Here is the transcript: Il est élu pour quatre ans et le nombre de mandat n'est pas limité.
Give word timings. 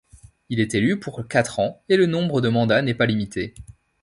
Il 0.49 0.59
est 0.59 0.73
élu 0.73 0.99
pour 0.99 1.27
quatre 1.27 1.59
ans 1.59 1.83
et 1.87 1.95
le 1.95 2.07
nombre 2.07 2.41
de 2.41 2.49
mandat 2.49 2.81
n'est 2.81 2.95
pas 2.95 3.05
limité. 3.05 3.53